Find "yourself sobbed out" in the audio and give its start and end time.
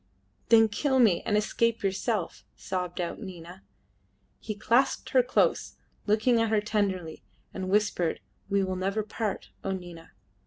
1.83-3.19